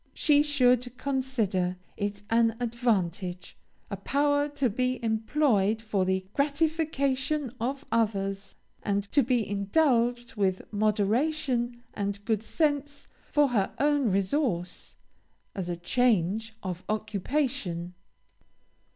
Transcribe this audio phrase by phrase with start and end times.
[0.15, 3.55] She should consider it as an advantage,
[3.91, 10.63] a power to be employed for the gratification of others, and to be indulged with
[10.73, 14.95] moderation and good sense for her own resource,
[15.53, 17.93] as a change of occupation.